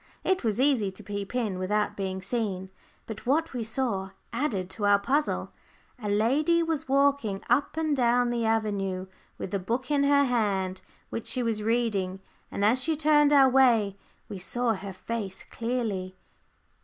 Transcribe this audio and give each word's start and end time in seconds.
It 0.23 0.43
was 0.43 0.59
easy 0.59 0.89
to 0.89 1.03
peep 1.03 1.35
in 1.35 1.59
without 1.59 1.95
being 1.95 2.23
seen, 2.23 2.71
but 3.05 3.27
what 3.27 3.53
we 3.53 3.63
saw 3.63 4.09
added 4.33 4.67
to 4.71 4.85
our 4.87 4.97
puzzle. 4.97 5.51
A 6.01 6.09
lady 6.09 6.63
was 6.63 6.89
walking 6.89 7.43
up 7.51 7.77
and 7.77 7.95
down 7.95 8.31
the 8.31 8.43
avenue 8.43 9.05
with 9.37 9.53
a 9.53 9.59
book 9.59 9.91
in 9.91 10.03
her 10.05 10.23
hand 10.25 10.81
which 11.11 11.27
she 11.27 11.43
was 11.43 11.61
reading, 11.61 12.19
and 12.49 12.65
as 12.65 12.81
she 12.81 12.95
turned 12.95 13.31
our 13.31 13.47
way, 13.47 13.95
we 14.27 14.39
saw 14.39 14.73
her 14.73 14.91
face 14.93 15.43
clearly. 15.51 16.15